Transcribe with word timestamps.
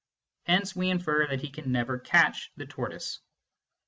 Hence 0.47 0.75
we 0.75 0.89
infer 0.89 1.27
that 1.27 1.41
he 1.41 1.51
can 1.51 1.71
never 1.71 1.99
catch 1.99 2.51
the 2.57 2.65
tortoise. 2.65 3.19